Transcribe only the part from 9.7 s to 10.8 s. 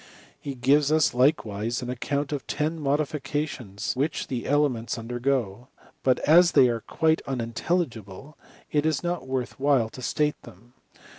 to state them.